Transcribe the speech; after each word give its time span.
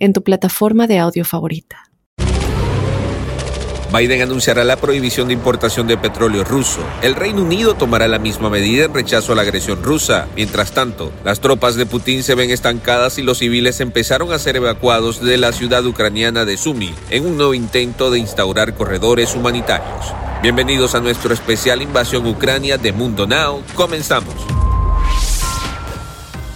en 0.00 0.12
tu 0.12 0.22
plataforma 0.22 0.88
de 0.88 0.98
audio 0.98 1.24
favorita. 1.24 1.90
Biden 3.92 4.22
anunciará 4.22 4.62
la 4.62 4.76
prohibición 4.76 5.26
de 5.26 5.34
importación 5.34 5.88
de 5.88 5.98
petróleo 5.98 6.44
ruso. 6.44 6.80
El 7.02 7.16
Reino 7.16 7.42
Unido 7.42 7.74
tomará 7.74 8.06
la 8.06 8.20
misma 8.20 8.48
medida 8.48 8.84
en 8.84 8.94
rechazo 8.94 9.32
a 9.32 9.34
la 9.34 9.42
agresión 9.42 9.82
rusa. 9.82 10.28
Mientras 10.36 10.72
tanto, 10.72 11.12
las 11.24 11.40
tropas 11.40 11.74
de 11.74 11.86
Putin 11.86 12.22
se 12.22 12.36
ven 12.36 12.50
estancadas 12.50 13.18
y 13.18 13.22
los 13.22 13.38
civiles 13.38 13.80
empezaron 13.80 14.32
a 14.32 14.38
ser 14.38 14.56
evacuados 14.56 15.20
de 15.20 15.36
la 15.38 15.52
ciudad 15.52 15.84
ucraniana 15.84 16.44
de 16.44 16.56
Sumy 16.56 16.94
en 17.10 17.26
un 17.26 17.36
nuevo 17.36 17.52
intento 17.52 18.12
de 18.12 18.20
instaurar 18.20 18.74
corredores 18.74 19.34
humanitarios. 19.34 20.14
Bienvenidos 20.40 20.94
a 20.94 21.00
nuestro 21.00 21.34
especial 21.34 21.82
Invasión 21.82 22.26
Ucrania 22.26 22.78
de 22.78 22.92
Mundo 22.92 23.26
Now. 23.26 23.62
Comenzamos. 23.74 24.59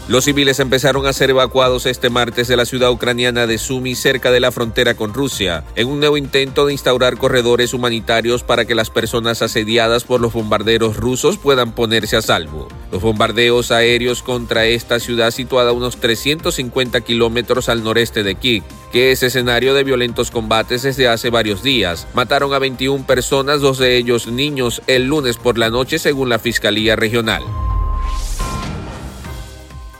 Los 0.07 0.27
civiles 0.27 0.61
empezaron 0.61 1.07
a 1.07 1.15
ser 1.15 1.31
evacuados 1.31 1.87
este 1.87 2.11
martes 2.11 2.47
de 2.47 2.59
la 2.59 2.67
ciudad 2.67 2.91
ucraniana 2.91 3.47
de 3.47 3.57
Sumy, 3.57 3.95
cerca 3.95 4.31
de 4.31 4.39
la 4.39 4.53
frontera 4.53 4.93
con 4.93 5.15
Rusia, 5.15 5.65
en 5.77 5.89
un 5.89 5.99
nuevo 5.99 6.19
intento 6.19 6.67
de 6.67 6.73
instaurar 6.73 7.17
corredores 7.17 7.73
humanitarios 7.73 8.43
para 8.43 8.67
que 8.67 8.75
las 8.75 8.91
personas 8.91 9.41
asediadas 9.41 10.05
por 10.05 10.21
los 10.21 10.35
bombarderos 10.35 10.99
rusos 10.99 11.39
puedan 11.39 11.73
ponerse 11.73 12.19
a 12.19 12.23
salvo. 12.23 12.69
Los 12.93 13.01
bombardeos 13.01 13.71
aéreos 13.71 14.23
contra 14.23 14.67
esta 14.67 15.01
ciudad 15.01 15.31
situada 15.31 15.71
a 15.71 15.73
unos 15.73 15.97
350 15.97 17.01
kilómetros 17.01 17.71
al 17.71 17.83
noreste 17.83 18.23
de 18.23 18.35
Kiev, 18.35 18.63
que 18.93 19.11
es 19.11 19.23
escenario 19.23 19.73
de 19.73 19.85
violentos 19.85 20.31
combates 20.31 20.83
desde 20.83 21.09
hace 21.09 21.31
varios 21.31 21.63
días, 21.63 22.07
mataron 22.13 22.53
a 22.53 22.59
21 22.59 23.07
personas, 23.07 23.63
dos 23.63 23.79
de 23.79 23.97
ellos 23.97 24.27
niños, 24.27 24.83
el 24.87 25.07
lunes 25.07 25.39
por 25.39 25.57
la 25.57 25.71
noche 25.71 25.99
según 25.99 26.29
la 26.29 26.39
Fiscalía 26.39 26.95
Regional. 26.95 27.43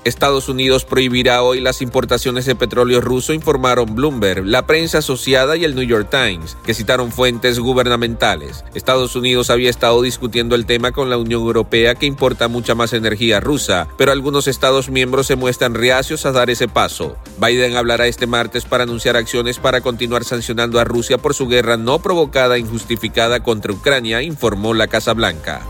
Estados 0.05 0.51
Unidos 0.51 0.85
prohibirá 0.85 1.43
hoy 1.43 1.61
las 1.61 1.81
importaciones 1.81 2.45
de 2.45 2.55
petróleo 2.55 3.01
ruso, 3.01 3.33
informaron 3.33 3.95
Bloomberg, 3.95 4.45
la 4.45 4.67
prensa 4.67 4.99
asociada 4.99 5.57
y 5.57 5.65
el 5.65 5.75
New 5.75 5.85
York 5.85 6.09
Times, 6.11 6.59
que 6.65 6.75
citaron 6.75 7.11
fuentes 7.11 7.59
gubernamentales. 7.59 8.65
Estados 8.75 9.17
Unidos 9.17 9.49
había 9.49 9.71
estado 9.71 10.03
discutiendo 10.03 10.55
el 10.57 10.67
tema 10.67 10.93
con 10.93 11.09
la 11.09 11.17
Unión 11.17 11.41
Europea 11.41 11.95
que 11.95 12.05
importa 12.05 12.49
mucha 12.49 12.75
más 12.75 12.93
energía 12.93 13.41
rusa, 13.41 13.89
pero 13.97 14.13
algunos 14.13 14.47
Estados 14.47 14.91
miembros 14.91 15.27
se 15.27 15.37
muestran 15.37 15.73
reacios 15.73 16.27
a 16.27 16.33
dar 16.33 16.51
ese 16.51 16.69
paso. 16.69 17.17
Biden 17.41 17.77
hablará 17.77 18.07
este 18.07 18.27
martes 18.27 18.67
para 18.67 18.85
anunciar 18.85 19.17
acciones 19.17 19.59
para 19.59 19.81
continuar 19.81 20.25
sancionando 20.25 20.79
a 20.79 20.85
Rusia 20.85 21.17
por 21.17 21.33
su 21.33 21.49
guerra 21.49 21.79
no 21.79 22.01
provocada 22.01 22.57
e 22.57 22.61
injustificada 22.61 23.43
contra 23.43 23.73
Ucrania, 23.73 24.21
informó 24.21 24.75
la 24.75 24.87
Casa 24.87 25.15
Blanca. 25.15 25.63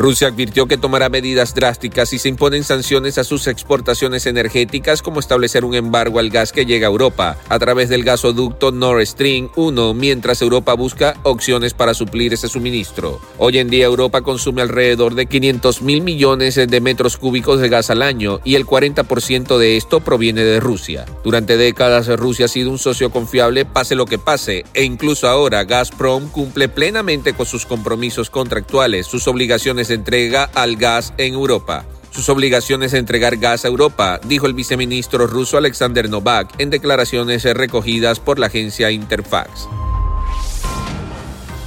Rusia 0.00 0.28
advirtió 0.28 0.66
que 0.66 0.78
tomará 0.78 1.10
medidas 1.10 1.54
drásticas 1.54 2.08
si 2.08 2.18
se 2.18 2.30
imponen 2.30 2.64
sanciones 2.64 3.18
a 3.18 3.24
sus 3.24 3.46
exportaciones 3.46 4.24
energéticas 4.24 5.02
como 5.02 5.20
establecer 5.20 5.62
un 5.62 5.74
embargo 5.74 6.18
al 6.18 6.30
gas 6.30 6.52
que 6.52 6.64
llega 6.64 6.86
a 6.86 6.90
Europa 6.90 7.36
a 7.50 7.58
través 7.58 7.90
del 7.90 8.02
gasoducto 8.02 8.72
Nord 8.72 9.04
Stream 9.04 9.50
1 9.56 9.92
mientras 9.92 10.40
Europa 10.40 10.72
busca 10.72 11.16
opciones 11.22 11.74
para 11.74 11.92
suplir 11.92 12.32
ese 12.32 12.48
suministro. 12.48 13.20
Hoy 13.36 13.58
en 13.58 13.68
día 13.68 13.84
Europa 13.84 14.22
consume 14.22 14.62
alrededor 14.62 15.14
de 15.14 15.26
500 15.26 15.82
mil 15.82 16.00
millones 16.00 16.54
de 16.54 16.80
metros 16.80 17.18
cúbicos 17.18 17.60
de 17.60 17.68
gas 17.68 17.90
al 17.90 18.00
año 18.00 18.40
y 18.42 18.54
el 18.54 18.64
40% 18.64 19.58
de 19.58 19.76
esto 19.76 20.00
proviene 20.00 20.44
de 20.44 20.60
Rusia. 20.60 21.04
Durante 21.22 21.58
décadas 21.58 22.08
Rusia 22.08 22.46
ha 22.46 22.48
sido 22.48 22.70
un 22.70 22.78
socio 22.78 23.10
confiable 23.10 23.66
pase 23.66 23.96
lo 23.96 24.06
que 24.06 24.18
pase 24.18 24.64
e 24.72 24.82
incluso 24.82 25.28
ahora 25.28 25.64
Gazprom 25.64 26.30
cumple 26.30 26.70
plenamente 26.70 27.34
con 27.34 27.44
sus 27.44 27.66
compromisos 27.66 28.30
contractuales, 28.30 29.06
sus 29.06 29.28
obligaciones 29.28 29.89
entrega 29.94 30.44
al 30.54 30.76
gas 30.76 31.12
en 31.18 31.34
Europa. 31.34 31.84
Sus 32.10 32.28
obligaciones 32.28 32.92
de 32.92 32.98
entregar 32.98 33.36
gas 33.36 33.64
a 33.64 33.68
Europa, 33.68 34.20
dijo 34.24 34.46
el 34.46 34.54
viceministro 34.54 35.26
ruso 35.26 35.56
Alexander 35.56 36.08
Novak 36.08 36.48
en 36.58 36.70
declaraciones 36.70 37.44
recogidas 37.44 38.18
por 38.20 38.38
la 38.38 38.46
agencia 38.46 38.90
Interfax. 38.90 39.68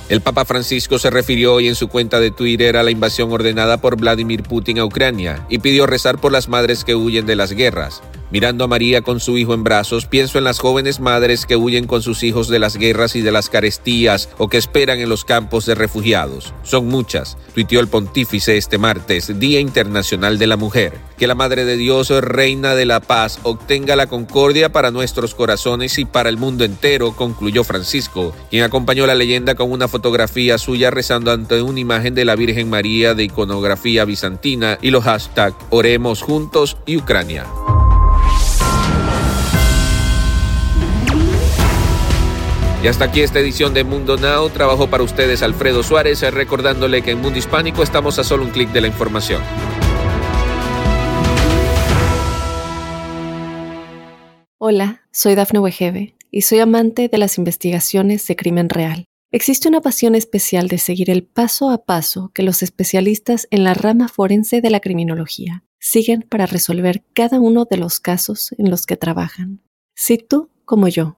El 0.10 0.22
Papa 0.22 0.46
Francisco 0.46 1.00
se 1.00 1.10
refirió 1.10 1.54
hoy 1.56 1.68
en 1.68 1.76
su 1.76 1.88
cuenta 1.88 2.20
de 2.20 2.30
Twitter 2.30 2.78
a 2.78 2.84
la 2.84 2.92
invasión 2.92 3.32
ordenada 3.32 3.78
por 3.78 3.96
Vladimir 3.96 4.44
Putin 4.44 4.80
a 4.80 4.86
Ucrania 4.86 5.46
y 5.50 5.60
pidió 5.60 5.88
rezar 5.88 6.20
por 6.20 6.32
las 6.32 6.50
madres 6.50 6.84
que 6.84 6.94
huyen 6.94 7.26
de 7.26 7.36
las 7.36 7.54
guerras. 7.54 8.04
Mirando 8.34 8.64
a 8.64 8.68
María 8.68 9.04
con 9.04 9.20
su 9.20 9.38
hijo 9.38 9.54
en 9.54 9.64
brazos, 9.64 10.08
pienso 10.08 10.40
en 10.40 10.44
las 10.44 10.58
jóvenes 10.58 11.00
madres 11.00 11.46
que 11.46 11.56
huyen 11.56 11.86
con 11.86 12.02
sus 12.02 12.24
hijos 12.24 12.48
de 12.48 12.58
las 12.58 12.78
guerras 12.78 13.16
y 13.16 13.22
de 13.22 13.32
las 13.32 13.48
carestías 13.48 14.28
o 14.40 14.48
que 14.48 14.58
esperan 14.58 15.00
en 15.00 15.08
los 15.08 15.24
campos 15.24 15.68
de 15.68 15.76
refugiados. 15.76 16.52
Son 16.64 16.88
muchas, 16.88 17.38
tuiteó 17.54 17.80
el 17.80 17.90
pontífice 17.90 18.58
este 18.58 18.80
martes, 18.80 19.40
Día 19.40 19.60
Internacional 19.60 20.40
de 20.40 20.48
la 20.48 20.58
Mujer. 20.58 20.94
Que 21.20 21.28
la 21.28 21.36
Madre 21.36 21.64
de 21.64 21.78
Dios, 21.78 22.10
Reina 22.10 22.74
de 22.74 22.88
la 22.88 23.02
Paz, 23.02 23.40
obtenga 23.44 23.96
la 23.96 24.08
concordia 24.08 24.72
para 24.72 24.90
nuestros 24.90 25.36
corazones 25.36 26.00
y 26.00 26.06
para 26.06 26.30
el 26.30 26.38
mundo 26.38 26.66
entero, 26.66 27.16
concluyó 27.16 27.64
Francisco, 27.64 28.34
quien 28.50 28.64
acompañó 28.64 29.06
la 29.06 29.14
leyenda 29.14 29.54
con 29.54 29.72
una 29.72 29.88
fotografía 29.88 30.58
suya 30.58 30.90
rezando 30.90 31.32
ante 31.32 31.62
una 31.62 31.80
imagen 31.80 32.16
de 32.16 32.26
la 32.26 32.36
Virgen 32.36 32.68
María 32.68 33.14
de 33.14 33.26
iconografía 33.26 34.06
bizantina 34.06 34.80
y 34.82 34.90
los 34.90 35.04
hashtag 35.04 35.54
Oremos 35.70 36.24
Juntos 36.24 36.78
y 36.88 36.98
Ucrania. 36.98 37.46
Y 42.84 42.88
hasta 42.88 43.06
aquí 43.06 43.22
esta 43.22 43.40
edición 43.40 43.74
de 43.74 43.86
Mundo 43.86 44.18
Now. 44.18 44.50
Trabajo 44.50 44.90
para 44.90 45.04
ustedes 45.04 45.42
Alfredo 45.42 45.84
Suárez, 45.84 46.20
recordándole 46.34 47.02
que 47.02 47.12
en 47.12 47.22
Mundo 47.22 47.40
Hispánico 47.40 47.82
estamos 47.82 48.20
a 48.20 48.26
solo 48.26 48.44
un 48.44 48.50
clic 48.50 48.74
de 48.74 48.82
la 48.82 48.88
información. 48.88 49.42
Hola, 54.58 55.02
soy 55.14 55.36
Dafne 55.36 55.60
Wegebe 55.60 56.18
y 56.30 56.42
soy 56.42 56.60
amante 56.60 57.08
de 57.08 57.18
las 57.18 57.38
investigaciones 57.38 58.28
de 58.28 58.36
crimen 58.36 58.68
real. 58.68 59.06
Existe 59.32 59.70
una 59.70 59.80
pasión 59.80 60.14
especial 60.14 60.68
de 60.68 60.78
seguir 60.78 61.10
el 61.10 61.24
paso 61.24 61.70
a 61.70 61.86
paso 61.86 62.32
que 62.34 62.44
los 62.44 62.64
especialistas 62.64 63.48
en 63.50 63.64
la 63.64 63.76
rama 63.76 64.10
forense 64.10 64.60
de 64.60 64.70
la 64.70 64.82
criminología 64.82 65.64
siguen 65.80 66.26
para 66.30 66.48
resolver 66.48 67.02
cada 67.14 67.40
uno 67.40 67.64
de 67.64 67.78
los 67.78 68.02
casos 68.02 68.54
en 68.58 68.70
los 68.70 68.86
que 68.86 68.98
trabajan. 68.98 69.62
Si 69.96 70.18
tú, 70.18 70.50
como 70.66 70.90
yo, 70.90 71.18